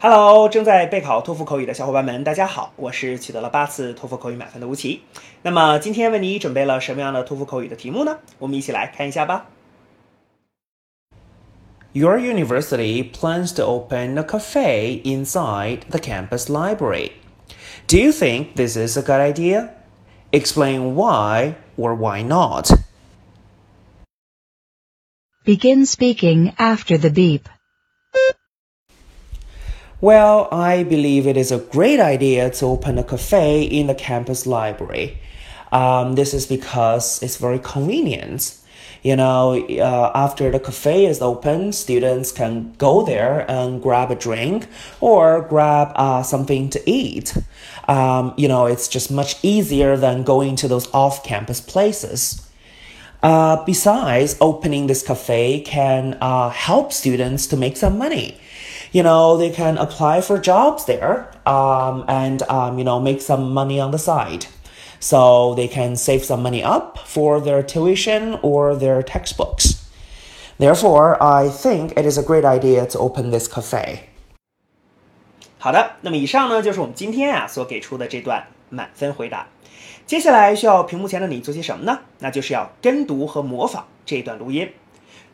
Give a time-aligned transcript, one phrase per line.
[0.00, 5.00] Hello，正在备考托福口语的小伙伴们，大家好，我是取得了八次托福口语满分的吴奇。
[5.42, 8.18] 那么今天为你准备了什么样的托福口语的题目呢？
[8.38, 9.46] 我们一起来看一下吧。
[11.92, 17.12] Your university plans to open a cafe inside the campus library.
[17.86, 19.68] Do you think this is a good idea?
[20.32, 22.68] Explain why or why not.
[25.44, 27.42] Begin speaking after the beep.
[30.01, 34.47] Well, I believe it is a great idea to open a cafe in the campus
[34.47, 35.17] library.
[35.73, 38.55] Um, this is because it's very convenient.
[39.03, 44.15] You know, uh, after the cafe is open, students can go there and grab a
[44.15, 44.67] drink
[45.01, 47.37] or grab uh, something to eat.
[47.89, 52.47] Um, you know, it's just much easier than going to those off campus places.
[53.21, 58.37] Uh, besides, opening this cafe can uh, help students to make some money
[58.92, 63.52] you know, they can apply for jobs there um, and, um, you know, make some
[63.52, 64.46] money on the side.
[65.00, 69.84] So they can save some money up for their tuition or their textbooks.
[70.58, 74.04] Therefore, I think it is a great idea to open this cafe.
[75.58, 79.46] 好的，那么以上呢就是我们今天啊所给出的这段满分回答。
[80.06, 81.98] 接下来需要屏幕前的你做些什么呢？
[82.18, 84.70] 那就是要跟读和模仿这一段录音。